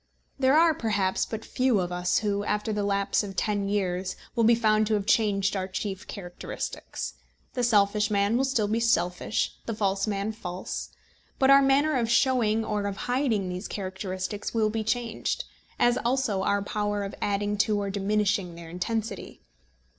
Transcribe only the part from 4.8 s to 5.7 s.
to have changed our